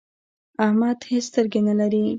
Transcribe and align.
احمد 0.65 0.97
هيڅ 1.09 1.23
سترګې 1.31 1.61
نه 1.67 1.73
لري. 1.79 2.01